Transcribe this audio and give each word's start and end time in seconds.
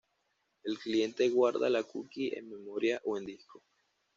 El 0.63 0.79
cliente 0.79 1.29
guarda 1.29 1.69
la 1.69 1.83
cookie 1.83 2.35
en 2.35 2.49
memoria 2.49 2.99
o 3.05 3.19
en 3.19 3.25
disco. 3.27 3.61